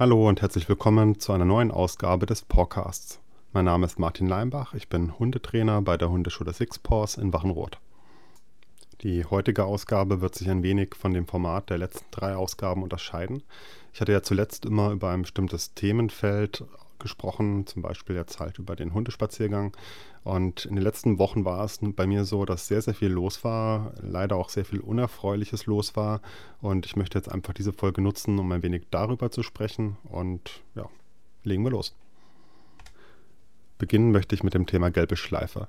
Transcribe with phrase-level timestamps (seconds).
[0.00, 3.20] Hallo und herzlich willkommen zu einer neuen Ausgabe des Podcasts.
[3.52, 7.76] Mein Name ist Martin Leimbach, ich bin Hundetrainer bei der Hundeschule Six Paws in Wachenroth.
[9.02, 13.42] Die heutige Ausgabe wird sich ein wenig von dem Format der letzten drei Ausgaben unterscheiden.
[13.92, 16.64] Ich hatte ja zuletzt immer über ein bestimmtes Themenfeld
[16.98, 19.76] gesprochen, zum Beispiel jetzt halt über den Hundespaziergang.
[20.22, 23.42] Und in den letzten Wochen war es bei mir so, dass sehr, sehr viel los
[23.42, 26.20] war, leider auch sehr viel Unerfreuliches los war.
[26.60, 29.96] Und ich möchte jetzt einfach diese Folge nutzen, um ein wenig darüber zu sprechen.
[30.04, 30.88] Und ja,
[31.42, 31.96] legen wir los.
[33.78, 35.68] Beginnen möchte ich mit dem Thema gelbe Schleife.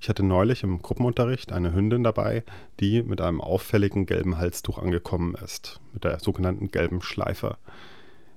[0.00, 2.44] Ich hatte neulich im Gruppenunterricht eine Hündin dabei,
[2.78, 7.58] die mit einem auffälligen gelben Halstuch angekommen ist, mit der sogenannten gelben Schleife.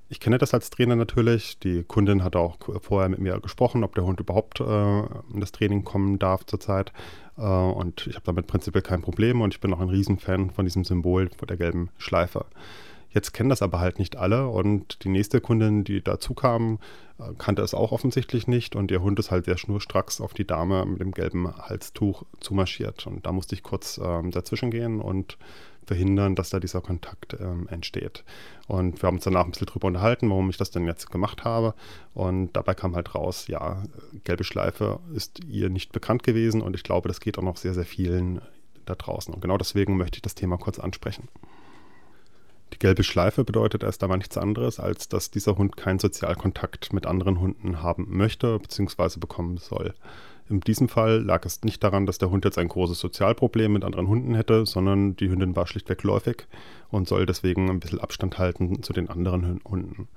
[0.10, 1.58] Ich kenne das als Trainer natürlich.
[1.60, 5.00] Die Kundin hat auch vorher mit mir gesprochen, ob der Hund überhaupt äh,
[5.34, 6.92] in das Training kommen darf zurzeit.
[7.38, 10.66] Äh, und ich habe damit prinzipiell kein Problem und ich bin auch ein Riesenfan von
[10.66, 12.46] diesem Symbol von der gelben Schleife.
[13.10, 16.80] Jetzt kennen das aber halt nicht alle und die nächste Kundin, die dazu kam,
[17.20, 20.48] äh, kannte es auch offensichtlich nicht und ihr Hund ist halt sehr schnurstracks auf die
[20.48, 23.06] Dame mit dem gelben Halstuch zumarschiert.
[23.06, 25.38] Und da musste ich kurz ähm, dazwischen gehen und
[25.86, 28.24] verhindern, dass da dieser Kontakt ähm, entsteht.
[28.68, 31.44] Und wir haben uns danach ein bisschen drüber unterhalten, warum ich das denn jetzt gemacht
[31.44, 31.74] habe.
[32.14, 33.84] Und dabei kam halt raus, ja,
[34.24, 37.74] gelbe Schleife ist ihr nicht bekannt gewesen und ich glaube, das geht auch noch sehr,
[37.74, 38.42] sehr vielen
[38.86, 39.34] da draußen.
[39.34, 41.28] Und genau deswegen möchte ich das Thema kurz ansprechen.
[42.74, 47.06] Die gelbe Schleife bedeutet erst einmal nichts anderes, als dass dieser Hund keinen Sozialkontakt mit
[47.06, 49.20] anderen Hunden haben möchte bzw.
[49.20, 49.94] bekommen soll.
[50.50, 53.84] In diesem Fall lag es nicht daran, dass der Hund jetzt ein großes Sozialproblem mit
[53.84, 56.48] anderen Hunden hätte, sondern die Hündin war schlichtweg läufig
[56.90, 60.08] und soll deswegen ein bisschen Abstand halten zu den anderen Hunden.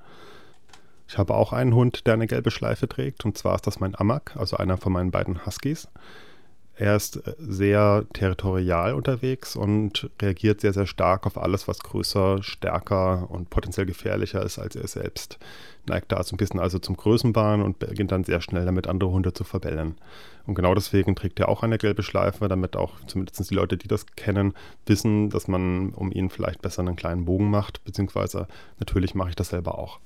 [1.08, 3.94] Ich habe auch einen Hund, der eine gelbe Schleife trägt, und zwar ist das mein
[3.94, 5.88] Amak, also einer von meinen beiden Huskies.
[6.78, 12.42] Er ist äh, sehr territorial unterwegs und reagiert sehr, sehr stark auf alles, was größer,
[12.42, 15.39] stärker und potenziell gefährlicher ist als er selbst.
[15.89, 19.11] Neigt da so ein bisschen also zum Größenbahn und beginnt dann sehr schnell damit, andere
[19.11, 19.95] Hunde zu verbellen.
[20.46, 23.89] Und genau deswegen trägt er auch eine gelbe Schleife, damit auch zumindest die Leute, die
[23.89, 24.52] das kennen,
[24.84, 29.36] wissen, dass man um ihn vielleicht besser einen kleinen Bogen macht, beziehungsweise natürlich mache ich
[29.36, 29.98] das selber auch.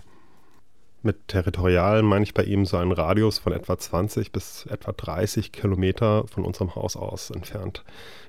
[1.03, 5.50] Mit territorial meine ich bei ihm so einen Radius von etwa 20 bis etwa 30
[5.50, 7.84] Kilometer von unserem Haus aus entfernt.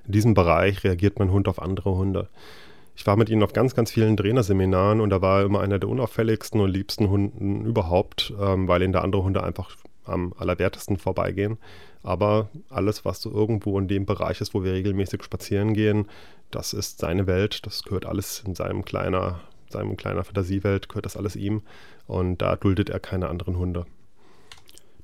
[0.06, 2.30] In diesem Bereich reagiert mein Hund auf andere Hunde.
[2.96, 5.80] Ich war mit ihm auf ganz, ganz vielen Trainerseminaren und da war er immer einer
[5.80, 10.96] der unauffälligsten und liebsten Hunden überhaupt, ähm, weil ihn da andere Hunde einfach am allerwertesten
[10.96, 11.58] vorbeigehen.
[12.04, 16.08] Aber alles, was so irgendwo in dem Bereich ist, wo wir regelmäßig spazieren gehen,
[16.52, 17.66] das ist seine Welt.
[17.66, 21.62] Das gehört alles in seinem kleiner seinem kleiner Fantasiewelt gehört das alles ihm
[22.08, 23.86] und da duldet er keine anderen Hunde.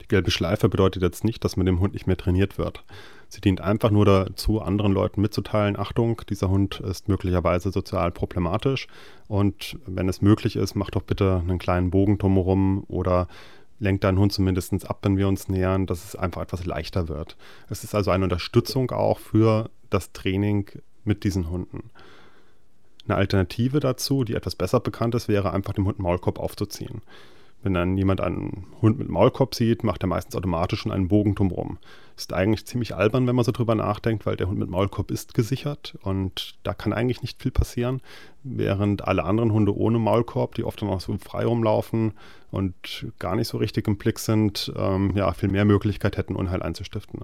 [0.02, 2.84] Die gelbe Schleife bedeutet jetzt nicht, dass mit dem Hund nicht mehr trainiert wird.
[3.30, 8.88] Sie dient einfach nur dazu, anderen Leuten mitzuteilen, Achtung, dieser Hund ist möglicherweise sozial problematisch
[9.28, 13.28] und wenn es möglich ist, mach doch bitte einen kleinen Bogen drumherum oder
[13.80, 17.38] lenkt deinen Hund zumindest ab, wenn wir uns nähern, dass es einfach etwas leichter wird.
[17.70, 20.70] Es ist also eine Unterstützung auch für das Training
[21.04, 21.92] mit diesen Hunden.
[23.08, 27.02] Eine Alternative dazu, die etwas besser bekannt ist, wäre einfach dem Hund Maulkorb aufzuziehen.
[27.64, 31.34] Wenn dann jemand einen Hund mit Maulkorb sieht, macht er meistens automatisch schon einen Bogen
[31.34, 31.80] drumherum.
[32.16, 35.34] Ist eigentlich ziemlich albern, wenn man so drüber nachdenkt, weil der Hund mit Maulkorb ist
[35.34, 38.02] gesichert und da kann eigentlich nicht viel passieren,
[38.44, 42.14] während alle anderen Hunde ohne Maulkorb, die oft dann auch so frei rumlaufen
[42.52, 46.62] und gar nicht so richtig im Blick sind, ähm, ja, viel mehr Möglichkeit hätten, Unheil
[46.62, 47.22] einzustiften.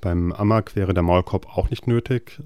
[0.00, 2.40] Beim Amok wäre der Maulkorb auch nicht nötig.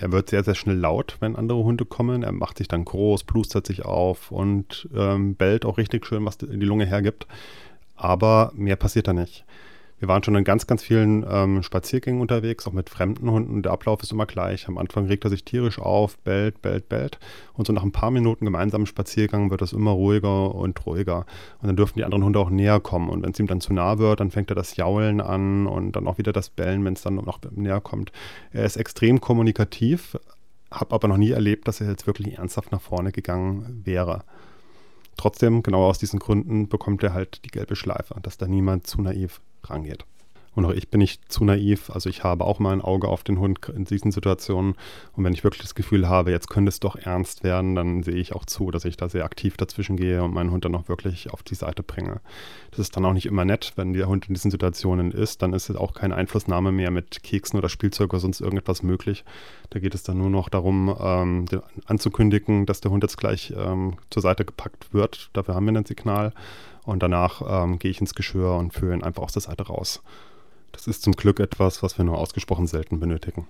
[0.00, 2.22] Er wird sehr, sehr schnell laut, wenn andere Hunde kommen.
[2.22, 6.38] Er macht sich dann groß, plustert sich auf und ähm, bellt auch richtig schön, was
[6.38, 7.26] die Lunge hergibt.
[7.96, 9.44] Aber mehr passiert da nicht.
[10.00, 13.62] Wir waren schon in ganz, ganz vielen ähm, Spaziergängen unterwegs, auch mit fremden Hunden.
[13.62, 14.66] Der Ablauf ist immer gleich.
[14.66, 17.18] Am Anfang regt er sich tierisch auf, bellt, bellt, bellt.
[17.52, 21.26] Und so nach ein paar Minuten gemeinsamen Spaziergang wird es immer ruhiger und ruhiger.
[21.60, 23.10] Und dann dürfen die anderen Hunde auch näher kommen.
[23.10, 25.92] Und wenn es ihm dann zu nah wird, dann fängt er das Jaulen an und
[25.92, 28.10] dann auch wieder das Bellen, wenn es dann noch näher kommt.
[28.52, 30.16] Er ist extrem kommunikativ,
[30.70, 34.22] habe aber noch nie erlebt, dass er jetzt wirklich ernsthaft nach vorne gegangen wäre.
[35.20, 39.02] Trotzdem, genau aus diesen Gründen, bekommt er halt die gelbe Schleife, dass da niemand zu
[39.02, 40.06] naiv rangeht.
[40.54, 41.90] Und auch ich bin nicht zu naiv.
[41.90, 44.74] Also ich habe auch mal ein Auge auf den Hund in diesen Situationen.
[45.12, 48.16] Und wenn ich wirklich das Gefühl habe, jetzt könnte es doch ernst werden, dann sehe
[48.16, 50.88] ich auch zu, dass ich da sehr aktiv dazwischen gehe und meinen Hund dann auch
[50.88, 52.20] wirklich auf die Seite bringe.
[52.70, 55.42] Das ist dann auch nicht immer nett, wenn der Hund in diesen Situationen ist.
[55.42, 59.24] Dann ist auch keine Einflussnahme mehr mit Keksen oder Spielzeug oder sonst irgendetwas möglich.
[59.70, 61.44] Da geht es dann nur noch darum, ähm,
[61.86, 65.30] anzukündigen, dass der Hund jetzt gleich ähm, zur Seite gepackt wird.
[65.32, 66.32] Dafür haben wir ein Signal.
[66.84, 70.02] Und danach ähm, gehe ich ins Geschirr und führe ihn einfach aus der Seite raus.
[70.72, 73.48] Das ist zum Glück etwas, was wir nur ausgesprochen selten benötigen.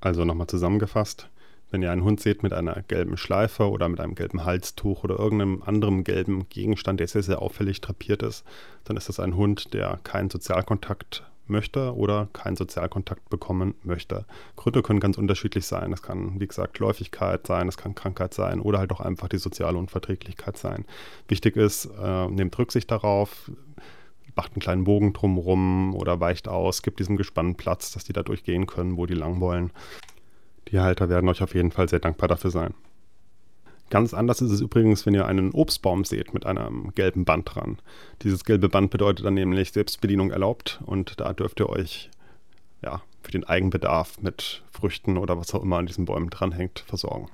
[0.00, 1.28] Also nochmal zusammengefasst.
[1.70, 5.18] Wenn ihr einen Hund seht mit einer gelben Schleife oder mit einem gelben Halstuch oder
[5.18, 8.44] irgendeinem anderen gelben Gegenstand, der sehr, sehr auffällig drapiert ist,
[8.84, 14.26] dann ist das ein Hund, der keinen Sozialkontakt möchte oder keinen Sozialkontakt bekommen möchte.
[14.56, 15.92] Gründe können ganz unterschiedlich sein.
[15.92, 19.38] Es kann, wie gesagt, Läufigkeit sein, es kann Krankheit sein oder halt auch einfach die
[19.38, 20.84] soziale Unverträglichkeit sein.
[21.28, 23.50] Wichtig ist, äh, nehmt Rücksicht darauf,
[24.36, 28.22] macht einen kleinen Bogen drumherum oder weicht aus, gibt diesem Gespann Platz, dass die da
[28.22, 29.70] durchgehen können, wo die lang wollen.
[30.68, 32.74] Die Halter werden euch auf jeden Fall sehr dankbar dafür sein.
[33.88, 37.78] Ganz anders ist es übrigens, wenn ihr einen Obstbaum seht mit einem gelben Band dran.
[38.22, 42.10] Dieses gelbe Band bedeutet dann nämlich Selbstbedienung erlaubt und da dürft ihr euch
[42.82, 47.28] ja, für den Eigenbedarf mit Früchten oder was auch immer an diesen Bäumen dranhängt versorgen.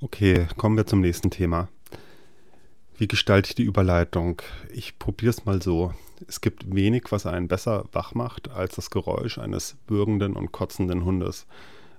[0.00, 1.68] Okay, kommen wir zum nächsten Thema.
[2.96, 4.42] Wie gestalte ich die Überleitung?
[4.72, 5.92] Ich probiere es mal so.
[6.28, 11.04] Es gibt wenig, was einen besser wach macht als das Geräusch eines bürgenden und kotzenden
[11.04, 11.46] Hundes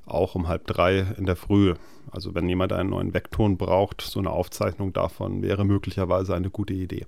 [0.05, 1.75] auch um halb drei in der Früh.
[2.11, 6.73] Also wenn jemand einen neuen Weckton braucht, so eine Aufzeichnung davon wäre möglicherweise eine gute
[6.73, 7.05] Idee.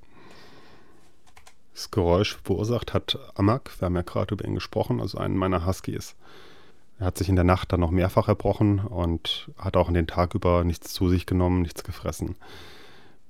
[1.74, 5.66] Das Geräusch verursacht hat Amak, wir haben ja gerade über ihn gesprochen, also einen meiner
[5.66, 6.16] Huskies.
[7.00, 10.08] Er hat sich in der Nacht dann noch mehrfach erbrochen und hat auch an den
[10.08, 12.38] Tag über nichts zu sich genommen, nichts gefressen.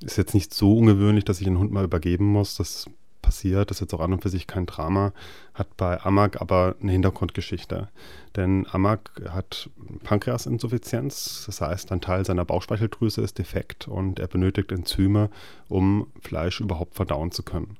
[0.01, 2.55] Ist jetzt nicht so ungewöhnlich, dass ich den Hund mal übergeben muss.
[2.55, 2.89] Das
[3.25, 5.11] passiert, das ist jetzt auch an und für sich kein Drama,
[5.55, 7.89] hat bei Amag aber eine Hintergrundgeschichte.
[8.35, 8.99] Denn Amag
[9.29, 9.69] hat
[10.03, 15.31] Pankreasinsuffizienz, das heißt, ein Teil seiner Bauchspeicheldrüse ist defekt und er benötigt Enzyme,
[15.67, 17.77] um Fleisch überhaupt verdauen zu können.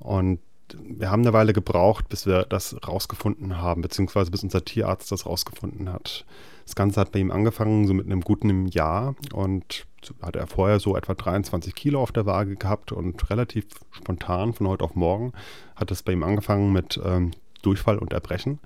[0.00, 0.40] Und
[0.82, 5.26] wir haben eine Weile gebraucht, bis wir das rausgefunden haben, beziehungsweise bis unser Tierarzt das
[5.26, 6.24] rausgefunden hat.
[6.64, 9.86] Das Ganze hat bei ihm angefangen, so mit einem guten Jahr und
[10.20, 14.68] hatte er vorher so etwa 23 Kilo auf der Waage gehabt und relativ spontan von
[14.68, 15.32] heute auf morgen
[15.76, 17.32] hat es bei ihm angefangen mit ähm,
[17.62, 18.58] Durchfall und Erbrechen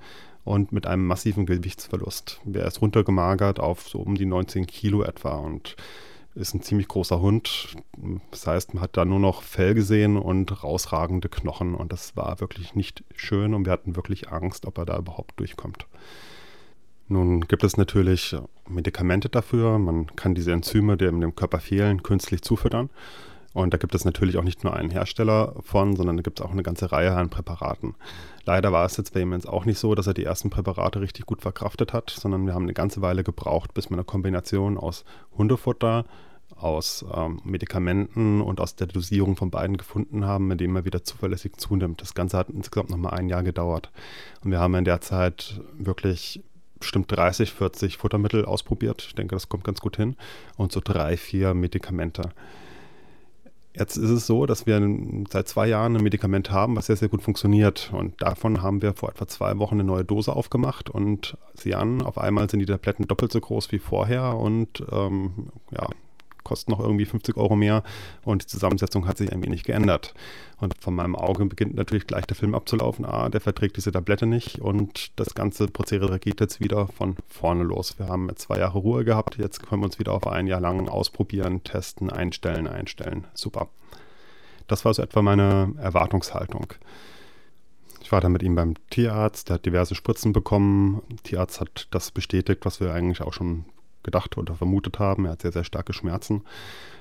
[0.44, 2.40] und mit einem massiven Gewichtsverlust.
[2.52, 5.76] Er ist runtergemagert auf so um die 19 Kilo etwa und
[6.36, 7.74] ist ein ziemlich großer Hund.
[8.30, 12.40] Das heißt, man hat da nur noch Fell gesehen und rausragende Knochen und das war
[12.40, 15.86] wirklich nicht schön und wir hatten wirklich Angst, ob er da überhaupt durchkommt.
[17.08, 18.36] Nun gibt es natürlich
[18.68, 19.78] Medikamente dafür.
[19.78, 22.90] Man kann diese Enzyme, die dem Körper fehlen, künstlich zufüttern.
[23.56, 26.44] Und da gibt es natürlich auch nicht nur einen Hersteller von, sondern da gibt es
[26.44, 27.94] auch eine ganze Reihe an Präparaten.
[28.44, 31.24] Leider war es jetzt bei jetzt auch nicht so, dass er die ersten Präparate richtig
[31.24, 35.06] gut verkraftet hat, sondern wir haben eine ganze Weile gebraucht, bis wir eine Kombination aus
[35.38, 36.04] Hundefutter,
[36.54, 41.02] aus ähm, Medikamenten und aus der Dosierung von beiden gefunden haben, mit dem er wieder
[41.02, 42.02] zuverlässig zunimmt.
[42.02, 43.90] Das Ganze hat insgesamt nochmal ein Jahr gedauert.
[44.44, 46.42] Und wir haben in der Zeit wirklich
[46.86, 49.04] bestimmt 30, 40 Futtermittel ausprobiert.
[49.08, 50.16] Ich denke, das kommt ganz gut hin.
[50.56, 52.30] Und so drei, vier Medikamente.
[53.74, 54.80] Jetzt ist es so, dass wir
[55.28, 57.90] seit zwei Jahren ein Medikament haben, was sehr, sehr gut funktioniert.
[57.92, 60.88] Und davon haben wir vor etwa zwei Wochen eine neue Dose aufgemacht.
[60.88, 64.36] Und sieh an, auf einmal sind die Tabletten doppelt so groß wie vorher.
[64.36, 65.88] Und ähm, ja,
[66.46, 67.82] kosten noch irgendwie 50 Euro mehr
[68.24, 70.14] und die Zusammensetzung hat sich ein wenig geändert.
[70.58, 73.04] Und von meinem Auge beginnt natürlich gleich der Film abzulaufen.
[73.04, 77.64] Ah, der verträgt diese Tablette nicht und das ganze Prozedere geht jetzt wieder von vorne
[77.64, 77.98] los.
[77.98, 80.88] Wir haben zwei Jahre Ruhe gehabt, jetzt können wir uns wieder auf ein Jahr lang
[80.88, 83.26] ausprobieren, testen, einstellen, einstellen.
[83.34, 83.68] Super.
[84.68, 86.72] Das war so etwa meine Erwartungshaltung.
[88.00, 91.02] Ich war dann mit ihm beim Tierarzt, der hat diverse Spritzen bekommen.
[91.10, 93.64] Der Tierarzt hat das bestätigt, was wir eigentlich auch schon
[94.06, 95.26] gedacht oder vermutet haben.
[95.26, 96.42] Er hat sehr, sehr starke Schmerzen.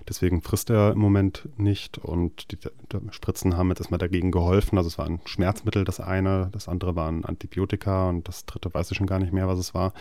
[0.09, 4.77] Deswegen frisst er im Moment nicht und die, die Spritzen haben jetzt erstmal dagegen geholfen.
[4.77, 8.71] Also es war ein Schmerzmittel, das eine, das andere war ein Antibiotika und das dritte
[8.73, 9.93] weiß ich schon gar nicht mehr, was es war.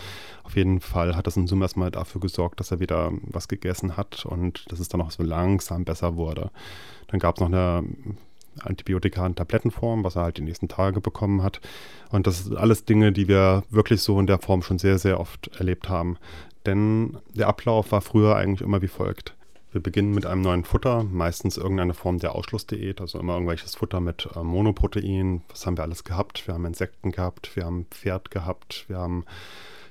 [0.43, 3.97] Auf jeden Fall hat das in Summe erstmal dafür gesorgt, dass er wieder was gegessen
[3.97, 6.51] hat und dass es dann auch so langsam besser wurde.
[7.07, 7.85] Dann gab es noch eine
[8.61, 11.61] Antibiotika in Tablettenform, was er halt die nächsten Tage bekommen hat.
[12.11, 15.19] Und das sind alles Dinge, die wir wirklich so in der Form schon sehr, sehr
[15.19, 16.19] oft erlebt haben
[16.67, 19.35] denn der Ablauf war früher eigentlich immer wie folgt.
[19.73, 24.01] Wir beginnen mit einem neuen Futter, meistens irgendeine Form der Ausschlussdiät, also immer irgendwelches Futter
[24.01, 25.43] mit äh, Monoprotein.
[25.49, 26.47] Was haben wir alles gehabt?
[26.47, 29.25] Wir haben Insekten gehabt, wir haben Pferd gehabt, wir haben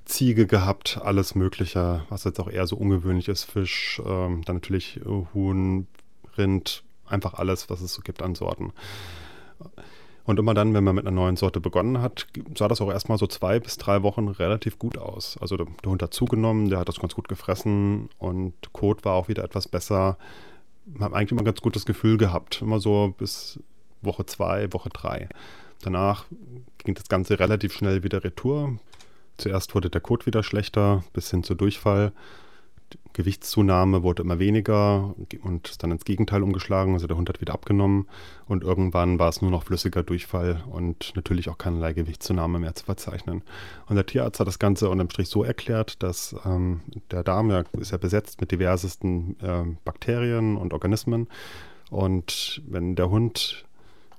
[0.05, 3.43] Ziege gehabt, alles Mögliche, was jetzt auch eher so ungewöhnlich ist.
[3.43, 5.01] Fisch, ähm, dann natürlich
[5.33, 5.87] Huhn,
[6.37, 8.71] Rind, einfach alles, was es so gibt an Sorten.
[10.25, 12.27] Und immer dann, wenn man mit einer neuen Sorte begonnen hat,
[12.57, 15.37] sah das auch erstmal so zwei bis drei Wochen relativ gut aus.
[15.41, 19.27] Also der, Hund hat zugenommen, der hat das ganz gut gefressen und Kot war auch
[19.27, 20.17] wieder etwas besser.
[20.85, 22.61] Man hat eigentlich immer ein ganz gutes Gefühl gehabt.
[22.61, 23.59] Immer so bis
[24.01, 25.27] Woche zwei, Woche drei.
[25.81, 26.25] Danach
[26.77, 28.77] ging das Ganze relativ schnell wieder retour.
[29.37, 32.13] Zuerst wurde der Kot wieder schlechter, bis hin zu Durchfall.
[33.13, 36.93] Gewichtszunahme wurde immer weniger und ist dann ins Gegenteil umgeschlagen.
[36.93, 38.07] Also der Hund hat wieder abgenommen
[38.47, 42.85] und irgendwann war es nur noch flüssiger Durchfall und natürlich auch keinerlei Gewichtszunahme mehr zu
[42.85, 43.43] verzeichnen.
[43.87, 46.81] Und der Tierarzt hat das Ganze unterm Strich so erklärt, dass ähm,
[47.11, 51.27] der Darm ja, ist ja besetzt mit diversesten äh, Bakterien und Organismen
[51.93, 53.65] und wenn der Hund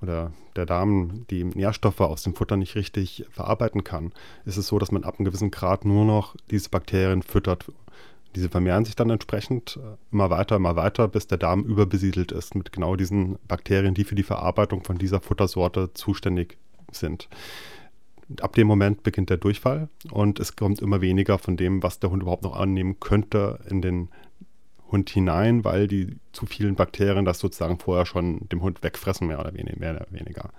[0.00, 4.12] oder der Darm die Nährstoffe aus dem Futter nicht richtig verarbeiten kann,
[4.44, 7.72] ist es so, dass man ab einem gewissen Grad nur noch diese Bakterien füttert
[8.34, 12.54] diese vermehren sich dann entsprechend äh, immer weiter, immer weiter, bis der Darm überbesiedelt ist
[12.54, 16.58] mit genau diesen Bakterien, die für die Verarbeitung von dieser Futtersorte zuständig
[16.90, 17.28] sind.
[18.40, 22.10] Ab dem Moment beginnt der Durchfall und es kommt immer weniger von dem, was der
[22.10, 24.08] Hund überhaupt noch annehmen könnte, in den
[24.90, 29.40] Hund hinein, weil die zu vielen Bakterien das sozusagen vorher schon dem Hund wegfressen, mehr
[29.40, 29.78] oder weniger.
[29.78, 30.50] Mehr oder weniger.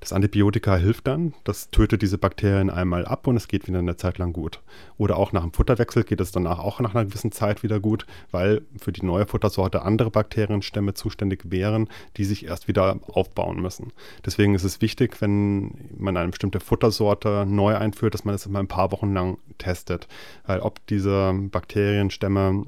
[0.00, 3.96] Das Antibiotika hilft dann, das tötet diese Bakterien einmal ab und es geht wieder eine
[3.96, 4.60] Zeit lang gut.
[4.96, 8.06] Oder auch nach dem Futterwechsel geht es danach auch nach einer gewissen Zeit wieder gut,
[8.30, 13.92] weil für die neue Futtersorte andere Bakterienstämme zuständig wären, die sich erst wieder aufbauen müssen.
[14.24, 18.52] Deswegen ist es wichtig, wenn man eine bestimmte Futtersorte neu einführt, dass man es das
[18.52, 20.06] mal ein paar Wochen lang testet.
[20.46, 22.66] Weil ob diese Bakterienstämme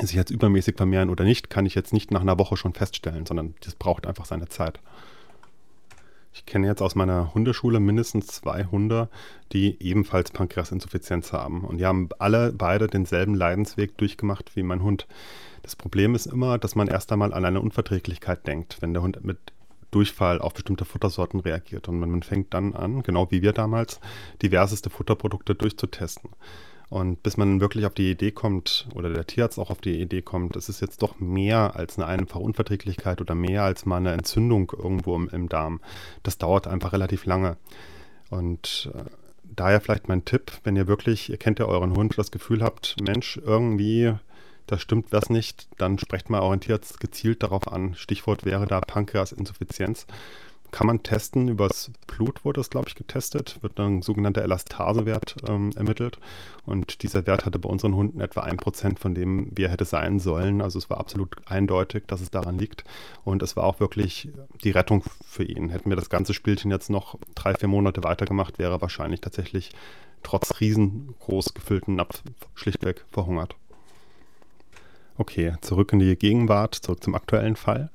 [0.00, 3.26] sich jetzt übermäßig vermehren oder nicht, kann ich jetzt nicht nach einer Woche schon feststellen,
[3.26, 4.80] sondern das braucht einfach seine Zeit.
[6.38, 9.08] Ich kenne jetzt aus meiner Hundeschule mindestens zwei Hunde,
[9.52, 11.64] die ebenfalls Pankreasinsuffizienz haben.
[11.64, 15.08] Und die haben alle beide denselben Leidensweg durchgemacht wie mein Hund.
[15.62, 19.24] Das Problem ist immer, dass man erst einmal an eine Unverträglichkeit denkt, wenn der Hund
[19.24, 19.38] mit
[19.90, 21.88] Durchfall auf bestimmte Futtersorten reagiert.
[21.88, 23.98] Und man fängt dann an, genau wie wir damals,
[24.40, 26.30] diverseste Futterprodukte durchzutesten.
[26.90, 30.22] Und bis man wirklich auf die Idee kommt, oder der Tierarzt auch auf die Idee
[30.22, 34.12] kommt, es ist jetzt doch mehr als eine einfache Unverträglichkeit oder mehr als mal eine
[34.12, 35.80] Entzündung irgendwo im, im Darm.
[36.22, 37.58] Das dauert einfach relativ lange.
[38.30, 39.04] Und äh,
[39.44, 42.96] daher vielleicht mein Tipp, wenn ihr wirklich, ihr kennt ja euren Hund, das Gefühl habt,
[43.02, 44.14] Mensch, irgendwie,
[44.66, 47.94] da stimmt was nicht, dann sprecht mal euren Tierarzt gezielt darauf an.
[47.96, 50.06] Stichwort wäre da Pankreasinsuffizienz
[50.70, 51.48] kann man testen.
[51.48, 53.58] Übers Blut wurde das, glaube ich, getestet.
[53.62, 56.18] Wird dann ein sogenannter Elastasewert ähm, ermittelt.
[56.66, 59.84] Und dieser Wert hatte bei unseren Hunden etwa ein Prozent von dem, wie er hätte
[59.84, 60.60] sein sollen.
[60.60, 62.84] Also es war absolut eindeutig, dass es daran liegt.
[63.24, 64.28] Und es war auch wirklich
[64.62, 65.70] die Rettung für ihn.
[65.70, 69.70] Hätten wir das ganze Spielchen jetzt noch drei, vier Monate weitergemacht, wäre er wahrscheinlich tatsächlich
[70.22, 72.22] trotz riesengroß gefüllten Napf
[72.54, 73.54] schlichtweg verhungert.
[75.16, 77.90] Okay, zurück in die Gegenwart, zurück zum aktuellen Fall.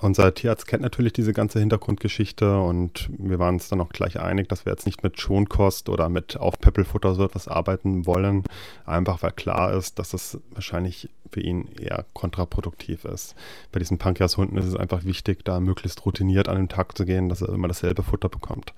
[0.00, 4.48] Unser Tierarzt kennt natürlich diese ganze Hintergrundgeschichte und wir waren uns dann auch gleich einig,
[4.48, 8.44] dass wir jetzt nicht mit Schonkost oder mit Aufpäppelfutter so etwas arbeiten wollen,
[8.86, 13.34] einfach weil klar ist, dass das wahrscheinlich für ihn eher kontraproduktiv ist.
[13.72, 17.28] Bei diesen Pankreashunden ist es einfach wichtig, da möglichst routiniert an den Tag zu gehen,
[17.28, 18.74] dass er immer dasselbe Futter bekommt.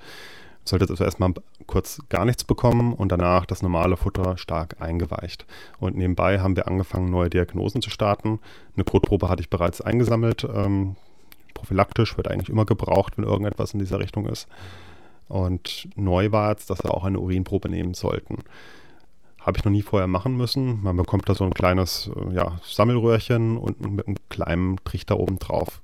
[0.65, 1.35] Sollte also erstmal
[1.67, 5.45] kurz gar nichts bekommen und danach das normale Futter stark eingeweicht.
[5.79, 8.41] Und nebenbei haben wir angefangen, neue Diagnosen zu starten.
[8.75, 10.45] Eine Kotprobe hatte ich bereits eingesammelt.
[10.45, 10.97] Ähm,
[11.61, 14.49] prophylaktisch, wird eigentlich immer gebraucht, wenn irgendetwas in dieser Richtung ist.
[15.29, 18.38] Und neu war jetzt, dass wir auch eine Urinprobe nehmen sollten.
[19.40, 20.83] Habe ich noch nie vorher machen müssen.
[20.83, 25.38] Man bekommt da so ein kleines äh, ja, Sammelröhrchen und mit einem kleinen Trichter oben
[25.38, 25.81] drauf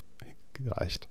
[0.54, 1.08] gereicht.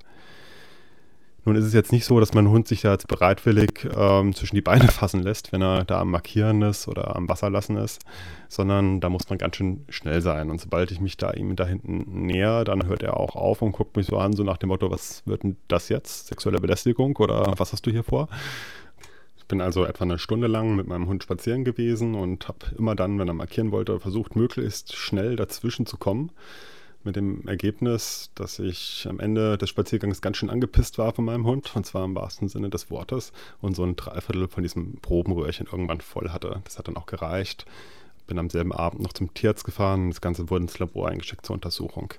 [1.45, 4.55] Nun ist es jetzt nicht so, dass mein Hund sich da jetzt bereitwillig ähm, zwischen
[4.55, 8.01] die Beine fassen lässt, wenn er da am Markieren ist oder am Wasser lassen ist,
[8.49, 10.49] sondern da muss man ganz schön schnell sein.
[10.49, 13.73] Und sobald ich mich da ihm da hinten näher, dann hört er auch auf und
[13.73, 16.27] guckt mich so an, so nach dem Motto, was wird denn das jetzt?
[16.27, 18.27] Sexuelle Belästigung oder was hast du hier vor?
[19.37, 22.95] Ich bin also etwa eine Stunde lang mit meinem Hund spazieren gewesen und habe immer
[22.95, 26.31] dann, wenn er markieren wollte, versucht, möglichst schnell dazwischen zu kommen
[27.05, 31.45] mit dem Ergebnis, dass ich am Ende des Spaziergangs ganz schön angepisst war von meinem
[31.45, 33.31] Hund, und zwar im wahrsten Sinne des Wortes,
[33.61, 36.61] und so ein Dreiviertel von diesem Probenröhrchen irgendwann voll hatte.
[36.63, 37.65] Das hat dann auch gereicht.
[38.27, 41.53] Bin am selben Abend noch zum Tierarzt gefahren, das Ganze wurde ins Labor eingeschickt zur
[41.53, 42.13] Untersuchung.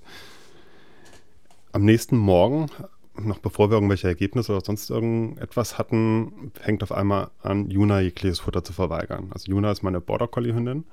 [1.73, 2.67] Am nächsten Morgen,
[3.19, 8.39] noch bevor wir irgendwelche Ergebnisse oder sonst irgendetwas hatten, fängt auf einmal an, Juna jegliches
[8.39, 9.31] Futter zu verweigern.
[9.31, 10.85] Also Juna ist meine Border Collie Hündin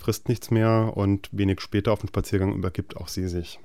[0.00, 3.60] frisst nichts mehr und wenig später auf dem Spaziergang übergibt auch sie sich.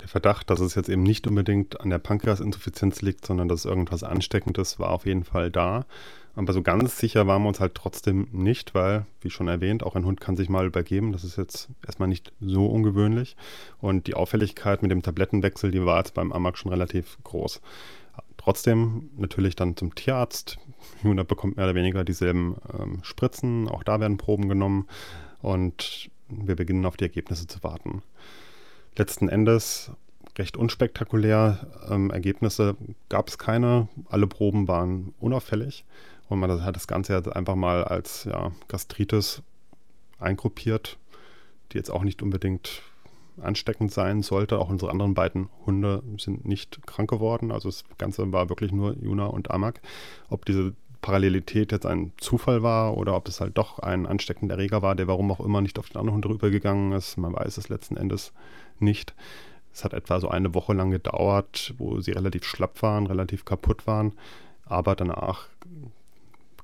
[0.00, 4.02] Der Verdacht, dass es jetzt eben nicht unbedingt an der Pankreasinsuffizienz liegt, sondern dass irgendwas
[4.02, 5.86] Ansteckendes war auf jeden Fall da.
[6.34, 9.96] Aber so ganz sicher waren wir uns halt trotzdem nicht, weil, wie schon erwähnt, auch
[9.96, 11.12] ein Hund kann sich mal übergeben.
[11.12, 13.36] Das ist jetzt erstmal nicht so ungewöhnlich.
[13.78, 17.62] Und die Auffälligkeit mit dem Tablettenwechsel, die war jetzt beim Amag schon relativ groß.
[18.36, 20.58] Trotzdem natürlich dann zum Tierarzt.
[21.02, 23.68] Juna bekommt mehr oder weniger dieselben ähm, Spritzen.
[23.68, 24.86] Auch da werden Proben genommen
[25.42, 28.02] und wir beginnen auf die Ergebnisse zu warten.
[28.96, 29.90] Letzten Endes
[30.38, 31.66] recht unspektakulär.
[31.88, 32.76] Ähm, Ergebnisse
[33.08, 33.88] gab es keine.
[34.08, 35.84] Alle Proben waren unauffällig
[36.28, 39.42] Und man hat das Ganze jetzt einfach mal als ja, Gastritis
[40.18, 40.98] eingruppiert,
[41.72, 42.82] die jetzt auch nicht unbedingt
[43.40, 44.58] ansteckend sein sollte.
[44.58, 47.52] Auch unsere anderen beiden Hunde sind nicht krank geworden.
[47.52, 49.80] Also das Ganze war wirklich nur Juna und Amak.
[50.28, 54.82] Ob diese Parallelität jetzt ein Zufall war oder ob es halt doch ein ansteckender Erreger
[54.82, 57.68] war, der warum auch immer nicht auf den anderen Hund rübergegangen ist, man weiß es
[57.68, 58.32] letzten Endes
[58.78, 59.14] nicht.
[59.72, 63.86] Es hat etwa so eine Woche lang gedauert, wo sie relativ schlapp waren, relativ kaputt
[63.86, 64.14] waren.
[64.64, 65.48] Aber danach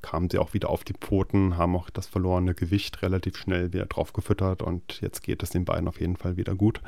[0.03, 3.87] kamen sie auch wieder auf die Pfoten, haben auch das verlorene Gewicht relativ schnell wieder
[3.87, 6.81] drauf gefüttert und jetzt geht es den beiden auf jeden Fall wieder gut.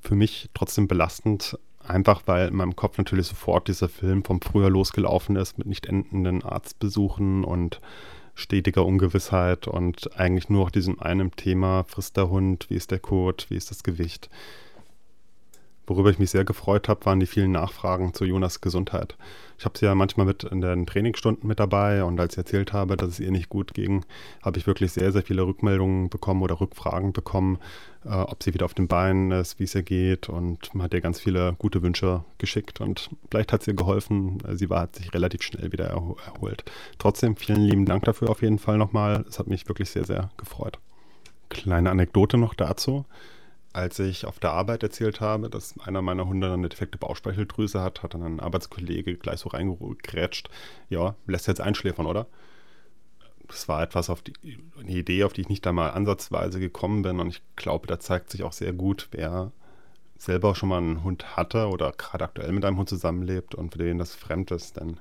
[0.00, 4.70] Für mich trotzdem belastend, einfach weil in meinem Kopf natürlich sofort dieser Film vom Frühjahr
[4.70, 7.80] losgelaufen ist mit nicht endenden Arztbesuchen und
[8.34, 12.98] stetiger Ungewissheit und eigentlich nur auch diesem einen Thema, frisst der Hund, wie ist der
[12.98, 14.30] Kot, wie ist das Gewicht.
[15.86, 19.16] Worüber ich mich sehr gefreut habe, waren die vielen Nachfragen zu Jonas Gesundheit.
[19.58, 22.72] Ich habe sie ja manchmal mit in den Trainingsstunden mit dabei und als ich erzählt
[22.72, 24.04] habe, dass es ihr nicht gut ging,
[24.42, 27.58] habe ich wirklich sehr, sehr viele Rückmeldungen bekommen oder Rückfragen bekommen,
[28.04, 30.94] äh, ob sie wieder auf den Beinen ist, wie es ihr geht und man hat
[30.94, 34.38] ihr ganz viele gute Wünsche geschickt und vielleicht hat es ihr geholfen.
[34.54, 36.64] Sie war, hat sich relativ schnell wieder erholt.
[36.98, 39.24] Trotzdem vielen lieben Dank dafür auf jeden Fall nochmal.
[39.28, 40.78] Es hat mich wirklich sehr, sehr gefreut.
[41.48, 43.04] Kleine Anekdote noch dazu
[43.72, 48.02] als ich auf der Arbeit erzählt habe, dass einer meiner Hunde eine defekte Bauchspeicheldrüse hat,
[48.02, 50.50] hat dann ein Arbeitskollege gleich so reingegrätscht,
[50.88, 52.26] ja, lässt jetzt einschläfern, oder?
[53.48, 54.32] Das war etwas auf die,
[54.78, 57.20] eine Idee, auf die ich nicht einmal ansatzweise gekommen bin.
[57.20, 59.52] Und ich glaube, da zeigt sich auch sehr gut, wer
[60.16, 63.78] selber schon mal einen Hund hatte oder gerade aktuell mit einem Hund zusammenlebt und für
[63.78, 65.00] den das fremd ist, denn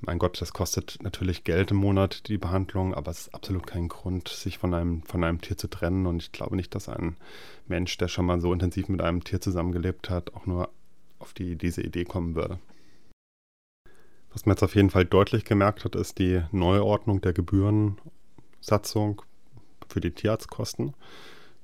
[0.00, 3.88] mein Gott, das kostet natürlich Geld im Monat, die Behandlung, aber es ist absolut kein
[3.88, 6.06] Grund, sich von einem, von einem Tier zu trennen.
[6.06, 7.16] Und ich glaube nicht, dass ein
[7.66, 10.70] Mensch, der schon mal so intensiv mit einem Tier zusammengelebt hat, auch nur
[11.18, 12.58] auf die, diese Idee kommen würde.
[14.32, 19.22] Was man jetzt auf jeden Fall deutlich gemerkt hat, ist die Neuordnung der Gebührensatzung
[19.88, 20.94] für die Tierarztkosten.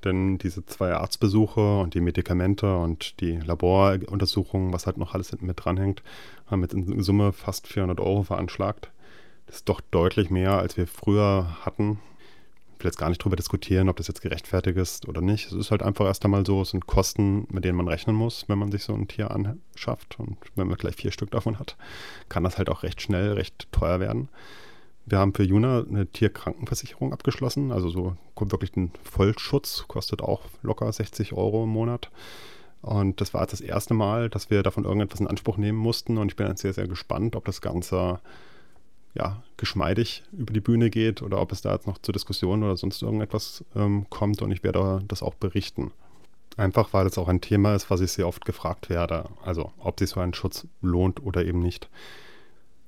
[0.07, 5.47] Denn diese zwei Arztbesuche und die Medikamente und die Laboruntersuchungen, was halt noch alles hinten
[5.47, 6.05] mit dranhängt,
[6.47, 8.93] haben jetzt in Summe fast 400 Euro veranschlagt.
[9.47, 11.99] Das ist doch deutlich mehr, als wir früher hatten.
[12.79, 15.47] Ich will jetzt gar nicht darüber diskutieren, ob das jetzt gerechtfertigt ist oder nicht.
[15.47, 18.49] Es ist halt einfach erst einmal so, es sind Kosten, mit denen man rechnen muss,
[18.49, 20.21] wenn man sich so ein Tier anschafft.
[20.21, 21.77] Und wenn man gleich vier Stück davon hat,
[22.29, 24.29] kann das halt auch recht schnell, recht teuer werden.
[25.07, 30.93] Wir haben für Juna eine Tierkrankenversicherung abgeschlossen, also so wirklich ein Vollschutz, kostet auch locker
[30.93, 32.11] 60 Euro im Monat.
[32.83, 36.19] Und das war jetzt das erste Mal, dass wir davon irgendetwas in Anspruch nehmen mussten.
[36.19, 38.21] Und ich bin jetzt sehr, sehr gespannt, ob das Ganze
[39.15, 42.77] ja, geschmeidig über die Bühne geht oder ob es da jetzt noch zur Diskussion oder
[42.77, 44.43] sonst irgendetwas ähm, kommt.
[44.43, 45.93] Und ich werde das auch berichten.
[46.57, 49.25] Einfach weil es auch ein Thema ist, was ich sehr oft gefragt werde.
[49.43, 51.89] Also ob sich so ein Schutz lohnt oder eben nicht.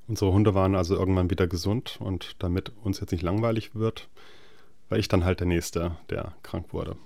[0.09, 4.09] Unsere Hunde waren also irgendwann wieder gesund und damit uns jetzt nicht langweilig wird,
[4.89, 6.97] war ich dann halt der Nächste, der krank wurde.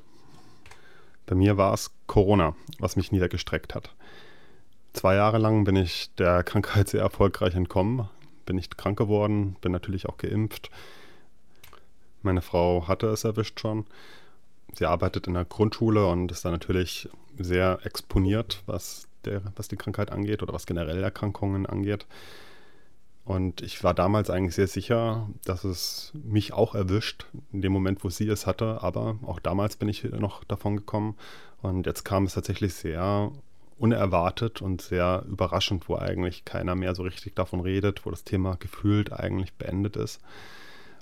[1.27, 3.93] Bei mir war es Corona, was mich niedergestreckt hat.
[4.93, 8.09] Zwei Jahre lang bin ich der Krankheit sehr erfolgreich entkommen,
[8.47, 10.71] bin nicht krank geworden, bin natürlich auch geimpft.
[12.23, 13.85] Meine Frau hatte es erwischt schon.
[14.75, 19.77] Sie arbeitet in der Grundschule und ist da natürlich sehr exponiert, was, der, was die
[19.77, 22.07] Krankheit angeht oder was generell Erkrankungen angeht.
[23.25, 28.03] Und ich war damals eigentlich sehr sicher, dass es mich auch erwischt, in dem Moment,
[28.03, 28.83] wo sie es hatte.
[28.83, 31.17] Aber auch damals bin ich noch davon gekommen.
[31.61, 33.31] Und jetzt kam es tatsächlich sehr
[33.79, 38.57] unerwartet und sehr überraschend, wo eigentlich keiner mehr so richtig davon redet, wo das Thema
[38.57, 40.21] gefühlt eigentlich beendet ist.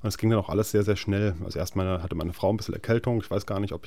[0.02, 1.34] Und es ging dann auch alles sehr, sehr schnell.
[1.44, 3.20] Also erstmal hatte meine Frau ein bisschen Erkältung.
[3.20, 3.86] Ich weiß gar nicht, ob,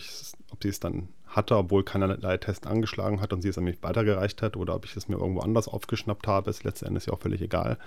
[0.51, 3.81] ob sie es dann hatte, obwohl keinerlei Test angeschlagen hat und sie es an mich
[3.81, 6.51] weitergereicht hat oder ob ich es mir irgendwo anders aufgeschnappt habe.
[6.51, 7.79] Ist letztendlich ja auch völlig egal.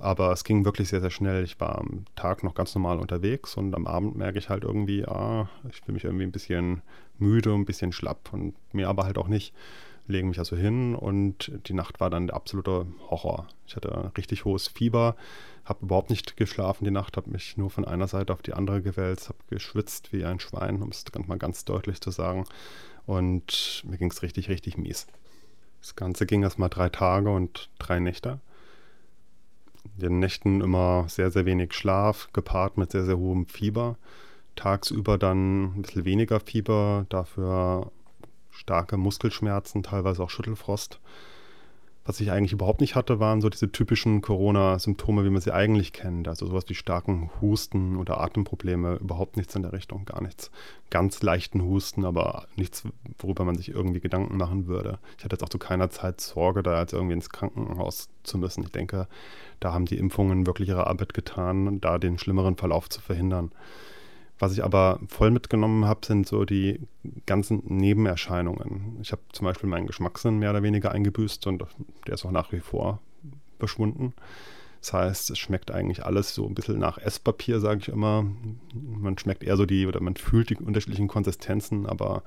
[0.00, 1.44] Aber es ging wirklich sehr, sehr schnell.
[1.44, 5.04] Ich war am Tag noch ganz normal unterwegs und am Abend merke ich halt irgendwie,
[5.04, 6.80] ah, ich fühle mich irgendwie ein bisschen
[7.18, 9.52] müde, ein bisschen schlapp und mir aber halt auch nicht.
[10.06, 13.46] Lege mich also hin und die Nacht war dann der absolute Horror.
[13.66, 15.16] Ich hatte richtig hohes Fieber,
[15.66, 18.80] habe überhaupt nicht geschlafen die Nacht, habe mich nur von einer Seite auf die andere
[18.80, 22.46] gewälzt, habe geschwitzt wie ein Schwein, um es mal ganz deutlich zu sagen.
[23.04, 25.06] Und mir ging es richtig, richtig mies.
[25.82, 28.40] Das Ganze ging erst mal drei Tage und drei Nächte
[29.96, 33.96] den Nächten immer sehr, sehr wenig Schlaf, gepaart mit sehr, sehr hohem Fieber.
[34.56, 37.90] Tagsüber dann ein bisschen weniger Fieber, dafür
[38.50, 41.00] starke Muskelschmerzen, teilweise auch Schüttelfrost.
[42.10, 45.92] Was ich eigentlich überhaupt nicht hatte, waren so diese typischen Corona-Symptome, wie man sie eigentlich
[45.92, 46.26] kennt.
[46.26, 50.50] Also sowas wie starken Husten oder Atemprobleme, überhaupt nichts in der Richtung, gar nichts.
[50.90, 52.82] Ganz leichten Husten, aber nichts,
[53.16, 54.98] worüber man sich irgendwie Gedanken machen würde.
[55.18, 58.64] Ich hatte jetzt auch zu keiner Zeit Sorge, da jetzt irgendwie ins Krankenhaus zu müssen.
[58.64, 59.06] Ich denke,
[59.60, 63.52] da haben die Impfungen wirklich ihre Arbeit getan, da den schlimmeren Verlauf zu verhindern.
[64.40, 66.80] Was ich aber voll mitgenommen habe, sind so die
[67.26, 68.96] ganzen Nebenerscheinungen.
[69.02, 71.62] Ich habe zum Beispiel meinen Geschmackssinn mehr oder weniger eingebüßt und
[72.06, 73.00] der ist auch nach wie vor
[73.58, 74.14] verschwunden.
[74.80, 78.24] Das heißt, es schmeckt eigentlich alles so ein bisschen nach Esspapier, sage ich immer.
[78.72, 82.22] Man schmeckt eher so die, oder man fühlt die unterschiedlichen Konsistenzen, aber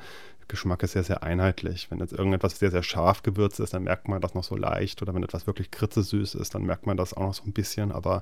[0.48, 1.90] Geschmack ist sehr, sehr einheitlich.
[1.90, 5.02] Wenn jetzt irgendetwas sehr, sehr scharf gewürzt ist, dann merkt man das noch so leicht.
[5.02, 7.92] Oder wenn etwas wirklich kritzesüß ist, dann merkt man das auch noch so ein bisschen.
[7.92, 8.22] Aber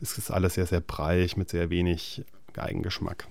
[0.00, 2.24] es ist alles sehr, sehr breiig mit sehr wenig
[2.58, 3.28] Eigengeschmack.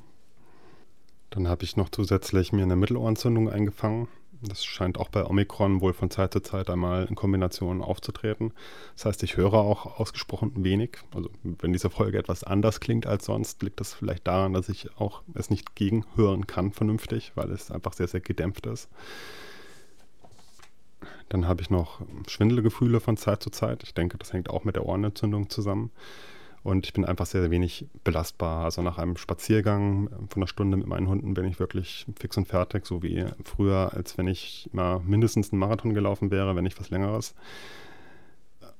[1.30, 4.08] Dann habe ich noch zusätzlich mir eine Mittelohrentzündung eingefangen.
[4.44, 8.54] Das scheint auch bei Omikron wohl von Zeit zu Zeit einmal in Kombination aufzutreten.
[8.96, 10.98] Das heißt, ich höre auch ausgesprochen wenig.
[11.14, 14.98] Also wenn diese Folge etwas anders klingt als sonst, liegt das vielleicht daran, dass ich
[14.98, 18.90] auch es nicht gegenhören kann vernünftig, weil es einfach sehr, sehr gedämpft ist.
[21.30, 23.84] Dann habe ich noch Schwindelgefühle von Zeit zu Zeit.
[23.84, 25.92] Ich denke, das hängt auch mit der Ohrenentzündung zusammen.
[26.64, 28.66] Und ich bin einfach sehr, sehr wenig belastbar.
[28.66, 32.48] Also nach einem Spaziergang von einer Stunde mit meinen Hunden bin ich wirklich fix und
[32.48, 36.80] fertig, so wie früher, als wenn ich mal mindestens einen Marathon gelaufen wäre, wenn nicht
[36.80, 37.34] was längeres.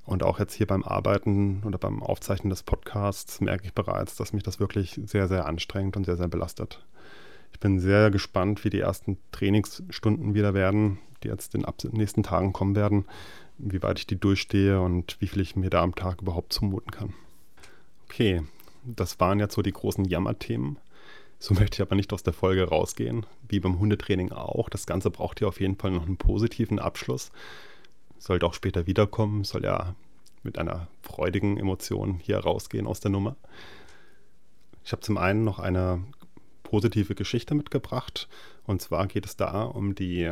[0.04, 4.32] Und auch jetzt hier beim Arbeiten oder beim Aufzeichnen des Podcasts merke ich bereits, dass
[4.32, 6.84] mich das wirklich sehr, sehr anstrengt und sehr, sehr belastet.
[7.52, 12.22] Ich bin sehr gespannt, wie die ersten Trainingsstunden wieder werden, die jetzt in den nächsten
[12.22, 13.04] Tagen kommen werden,
[13.58, 16.90] wie weit ich die durchstehe und wie viel ich mir da am Tag überhaupt zumuten
[16.90, 17.14] kann.
[18.12, 18.42] Okay,
[18.84, 20.78] das waren jetzt so die großen Jammerthemen.
[21.38, 24.68] So möchte ich aber nicht aus der Folge rausgehen, wie beim Hundetraining auch.
[24.68, 27.32] Das Ganze braucht ja auf jeden Fall noch einen positiven Abschluss.
[28.18, 29.94] Sollte auch später wiederkommen, soll ja
[30.42, 33.34] mit einer freudigen Emotion hier rausgehen aus der Nummer.
[34.84, 36.04] Ich habe zum einen noch eine
[36.64, 38.28] positive Geschichte mitgebracht.
[38.66, 40.30] Und zwar geht es da um die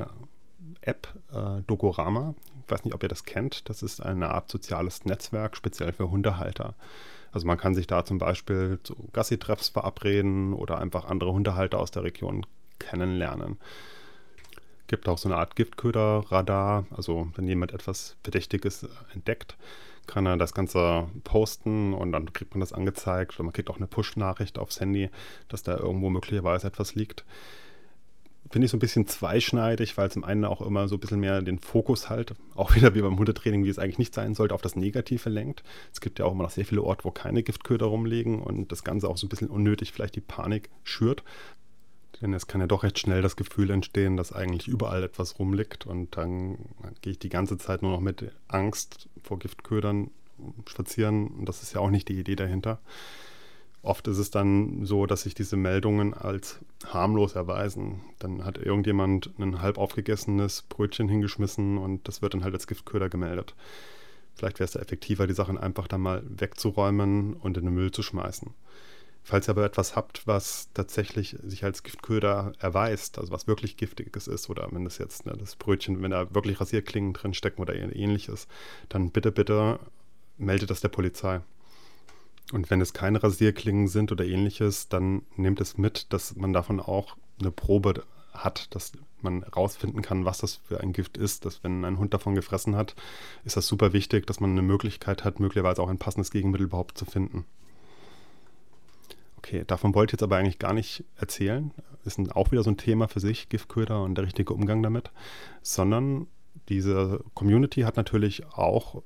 [0.83, 2.35] App äh, Dogorama.
[2.67, 3.71] Ich weiß nicht, ob ihr das kennt.
[3.71, 6.75] Das ist eine Art soziales Netzwerk, speziell für Hundehalter.
[7.33, 11.91] Also man kann sich da zum Beispiel zu Gassi-Treffs verabreden oder einfach andere Hundehalter aus
[11.91, 12.47] der Region
[12.79, 13.59] kennenlernen.
[14.89, 16.87] Gibt auch so eine Art Giftköder-Radar.
[16.91, 19.57] Also wenn jemand etwas Verdächtiges entdeckt,
[20.07, 23.77] kann er das Ganze posten und dann kriegt man das angezeigt oder man kriegt auch
[23.77, 25.11] eine Push-Nachricht aufs Handy,
[25.49, 27.25] dass da irgendwo möglicherweise etwas liegt
[28.51, 31.41] finde ich so ein bisschen zweischneidig, weil zum einen auch immer so ein bisschen mehr
[31.41, 34.63] den Fokus halt, auch wieder wie beim Hundetraining, wie es eigentlich nicht sein sollte, auf
[34.63, 35.63] das Negative lenkt.
[35.93, 38.83] Es gibt ja auch immer noch sehr viele Orte, wo keine Giftköder rumliegen und das
[38.83, 41.23] Ganze auch so ein bisschen unnötig vielleicht die Panik schürt.
[42.21, 45.87] Denn es kann ja doch recht schnell das Gefühl entstehen, dass eigentlich überall etwas rumliegt
[45.87, 46.59] und dann
[47.03, 50.11] gehe ich die ganze Zeit nur noch mit Angst vor Giftködern
[50.69, 52.81] spazieren und das ist ja auch nicht die Idee dahinter.
[53.83, 58.03] Oft ist es dann so, dass sich diese Meldungen als harmlos erweisen.
[58.19, 63.09] Dann hat irgendjemand ein halb aufgegessenes Brötchen hingeschmissen und das wird dann halt als Giftköder
[63.09, 63.55] gemeldet.
[64.35, 67.91] Vielleicht wäre es da effektiver, die Sachen einfach dann mal wegzuräumen und in den Müll
[67.91, 68.51] zu schmeißen.
[69.23, 74.29] Falls ihr aber etwas habt, was tatsächlich sich als Giftköder erweist, also was wirklich Giftiges
[74.29, 77.75] ist, oder wenn das jetzt ne, das Brötchen, wenn da wirklich Rasierklingen drin stecken oder
[77.75, 78.47] ähnliches,
[78.89, 79.79] dann bitte, bitte
[80.39, 81.41] meldet das der Polizei.
[82.53, 86.81] Und wenn es keine Rasierklingen sind oder ähnliches, dann nehmt es mit, dass man davon
[86.81, 91.45] auch eine Probe hat, dass man rausfinden kann, was das für ein Gift ist.
[91.45, 92.95] Dass wenn ein Hund davon gefressen hat,
[93.45, 96.99] ist das super wichtig, dass man eine Möglichkeit hat, möglicherweise auch ein passendes Gegenmittel überhaupt
[96.99, 97.45] zu finden.
[99.39, 101.73] Okay, davon wollte ich jetzt aber eigentlich gar nicht erzählen.
[102.05, 105.11] Ist auch wieder so ein Thema für sich, Giftköder und der richtige Umgang damit.
[105.63, 106.27] Sondern
[106.69, 109.03] diese Community hat natürlich auch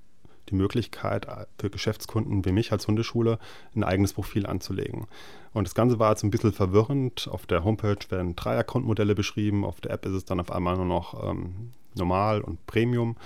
[0.51, 1.27] die Möglichkeit
[1.59, 3.39] für Geschäftskunden wie mich als Hundeschule
[3.75, 5.07] ein eigenes Profil anzulegen.
[5.53, 7.29] Und das Ganze war jetzt ein bisschen verwirrend.
[7.31, 10.77] Auf der Homepage werden drei Account-Modelle beschrieben, auf der App ist es dann auf einmal
[10.77, 13.17] nur noch ähm, normal und Premium.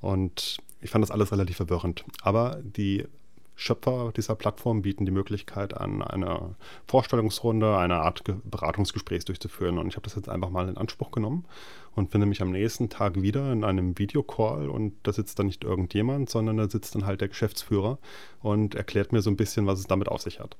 [0.00, 2.04] Und ich fand das alles relativ verwirrend.
[2.22, 3.06] Aber die
[3.56, 6.54] Schöpfer dieser Plattform bieten die Möglichkeit an, eine
[6.86, 9.78] Vorstellungsrunde, eine Art Beratungsgespräch durchzuführen.
[9.78, 11.46] Und ich habe das jetzt einfach mal in Anspruch genommen
[11.94, 15.64] und finde mich am nächsten Tag wieder in einem Videocall und da sitzt dann nicht
[15.64, 17.98] irgendjemand, sondern da sitzt dann halt der Geschäftsführer
[18.42, 20.56] und erklärt mir so ein bisschen, was es damit auf sich hat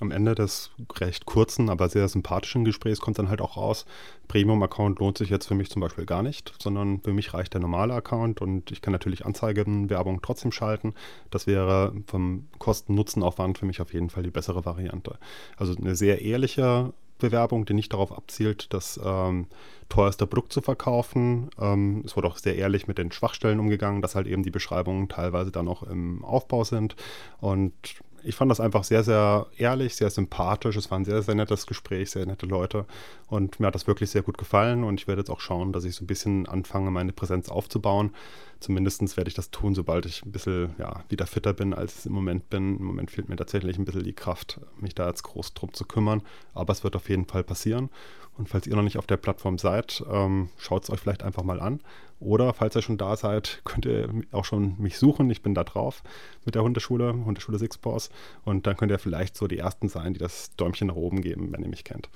[0.00, 3.84] am Ende des recht kurzen, aber sehr sympathischen Gesprächs kommt dann halt auch raus,
[4.28, 7.60] Premium-Account lohnt sich jetzt für mich zum Beispiel gar nicht, sondern für mich reicht der
[7.60, 10.94] normale Account und ich kann natürlich Anzeigenwerbung trotzdem schalten.
[11.30, 15.18] Das wäre vom Kosten-Nutzen-Aufwand für mich auf jeden Fall die bessere Variante.
[15.56, 19.46] Also eine sehr ehrliche Produktbewerbung, die nicht darauf abzielt, das ähm,
[19.88, 21.50] teuerste Produkt zu verkaufen.
[21.60, 25.08] Ähm, es wurde auch sehr ehrlich mit den Schwachstellen umgegangen, dass halt eben die Beschreibungen
[25.08, 26.96] teilweise dann noch im Aufbau sind.
[27.40, 27.72] Und
[28.22, 30.76] ich fand das einfach sehr, sehr ehrlich, sehr sympathisch.
[30.76, 32.86] Es war ein sehr, sehr nettes Gespräch, sehr nette Leute.
[33.28, 34.84] Und mir hat das wirklich sehr gut gefallen.
[34.84, 38.12] Und ich werde jetzt auch schauen, dass ich so ein bisschen anfange, meine Präsenz aufzubauen.
[38.60, 42.06] Zumindest werde ich das tun, sobald ich ein bisschen ja, wieder fitter bin, als ich
[42.06, 42.76] im Moment bin.
[42.76, 45.84] Im Moment fehlt mir tatsächlich ein bisschen die Kraft, mich da jetzt groß drum zu
[45.84, 46.22] kümmern.
[46.52, 47.88] Aber es wird auf jeden Fall passieren.
[48.36, 51.42] Und falls ihr noch nicht auf der Plattform seid, ähm, schaut es euch vielleicht einfach
[51.42, 51.80] mal an.
[52.20, 55.30] Oder falls ihr schon da seid, könnt ihr auch schon mich suchen.
[55.30, 56.02] Ich bin da drauf
[56.44, 58.10] mit der Hundeschule, Hundeschule Sixpaws.
[58.44, 61.52] Und dann könnt ihr vielleicht so die Ersten sein, die das Däumchen nach oben geben,
[61.52, 62.08] wenn ihr mich kennt.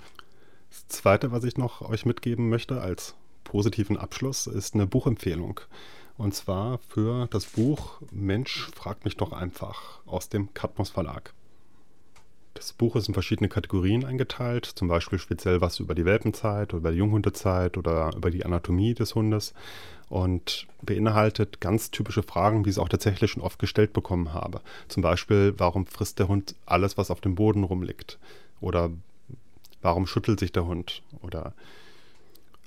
[0.71, 5.61] Das Zweite, was ich noch euch mitgeben möchte als positiven Abschluss, ist eine Buchempfehlung.
[6.17, 11.33] Und zwar für das Buch Mensch, fragt mich doch einfach aus dem Katmos Verlag.
[12.55, 16.79] Das Buch ist in verschiedene Kategorien eingeteilt, zum Beispiel speziell was über die Welpenzeit oder
[16.79, 19.55] über die Junghundezeit oder über die Anatomie des Hundes
[20.09, 24.61] und beinhaltet ganz typische Fragen, wie ich es auch tatsächlich schon oft gestellt bekommen habe.
[24.87, 28.19] Zum Beispiel, warum frisst der Hund alles, was auf dem Boden rumliegt?
[28.61, 28.91] Oder
[29.83, 31.03] warum schüttelt sich der Hund?
[31.23, 31.55] Oder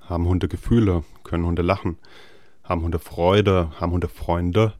[0.01, 1.05] haben Hunde Gefühle?
[1.23, 1.97] Können Hunde lachen?
[2.63, 3.71] Haben Hunde Freude?
[3.79, 4.73] Haben Hunde Freunde?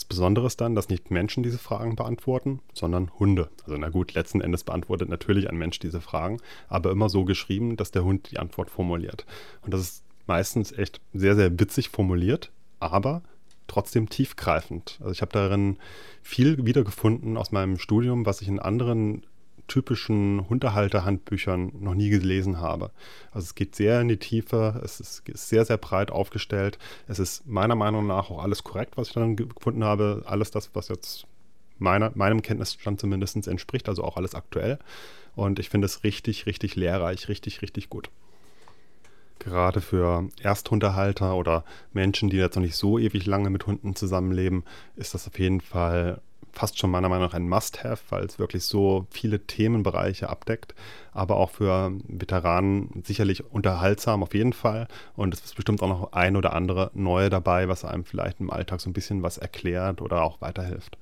[0.00, 3.50] Das Besondere ist dann, dass nicht Menschen diese Fragen beantworten, sondern Hunde.
[3.64, 7.76] Also na gut, letzten Endes beantwortet natürlich ein Mensch diese Fragen, aber immer so geschrieben,
[7.76, 9.26] dass der Hund die Antwort formuliert.
[9.60, 13.20] Und das ist meistens echt sehr, sehr witzig formuliert, aber
[13.66, 14.96] trotzdem tiefgreifend.
[15.00, 15.76] Also ich habe darin
[16.22, 19.26] viel wiedergefunden aus meinem Studium, was ich in anderen
[19.70, 22.90] typischen Hundehalterhandbüchern noch nie gelesen habe.
[23.30, 26.78] Also es geht sehr in die Tiefe, es ist, sehr, sehr breit aufgestellt.
[27.06, 30.24] Es ist meiner Meinung nach auch alles korrekt, was ich darin gefunden habe.
[30.26, 31.26] Alles das, was jetzt
[31.78, 34.78] meiner, meinem Kenntnisstand zumindest entspricht, also auch alles aktuell.
[35.36, 38.10] Und ich finde es richtig, richtig lehrreich, richtig, richtig gut.
[39.38, 44.64] Gerade für Ersthundehalter oder Menschen, die jetzt noch nicht so ewig lange mit Hunden zusammenleben,
[44.96, 46.20] ist das auf jeden Fall
[46.52, 50.74] fast schon meiner Meinung nach ein Must-Have, weil es wirklich so viele Themenbereiche abdeckt,
[51.12, 54.88] aber auch für Veteranen sicherlich unterhaltsam auf jeden Fall.
[55.16, 58.50] Und es ist bestimmt auch noch ein oder andere neue dabei, was einem vielleicht im
[58.50, 60.98] Alltag so ein bisschen was erklärt oder auch weiterhilft.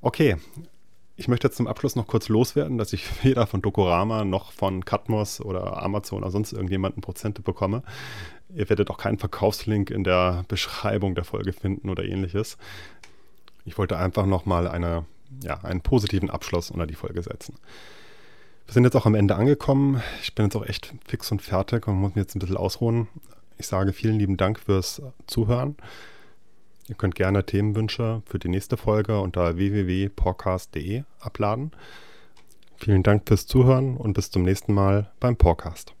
[0.00, 0.36] Okay,
[1.20, 4.84] ich möchte jetzt zum Abschluss noch kurz loswerden, dass ich weder von Dokorama noch von
[4.84, 7.82] Katmos oder Amazon oder sonst irgendjemanden Prozente bekomme.
[8.54, 12.56] Ihr werdet auch keinen Verkaufslink in der Beschreibung der Folge finden oder ähnliches.
[13.70, 15.04] Ich wollte einfach nochmal eine,
[15.44, 17.54] ja, einen positiven Abschluss unter die Folge setzen.
[18.66, 20.02] Wir sind jetzt auch am Ende angekommen.
[20.22, 23.06] Ich bin jetzt auch echt fix und fertig und muss mich jetzt ein bisschen ausruhen.
[23.58, 25.76] Ich sage vielen lieben Dank fürs Zuhören.
[26.88, 31.70] Ihr könnt gerne Themenwünsche für die nächste Folge unter www.podcast.de abladen.
[32.76, 35.94] Vielen Dank fürs Zuhören und bis zum nächsten Mal beim Podcast.